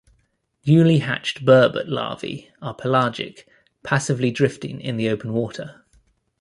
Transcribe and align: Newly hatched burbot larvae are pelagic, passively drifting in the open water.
Newly 0.65 0.97
hatched 0.97 1.45
burbot 1.45 1.87
larvae 1.87 2.49
are 2.59 2.73
pelagic, 2.73 3.47
passively 3.83 4.31
drifting 4.31 4.81
in 4.81 4.97
the 4.97 5.07
open 5.07 5.31
water. 5.31 5.85